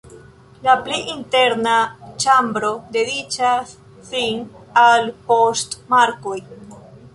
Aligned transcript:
La 0.67 0.73
pli 0.85 1.01
interna 1.15 1.73
ĉambro 2.23 2.73
dediĉas 2.97 3.75
sin 4.09 4.43
al 4.87 5.09
poŝtmarkoj. 5.31 6.39